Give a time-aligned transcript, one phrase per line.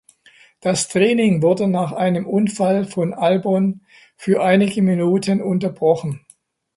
[0.61, 3.81] Das Training wurde nach einem Unfall von Albon
[4.17, 6.25] für einige Minuten unterbrochen.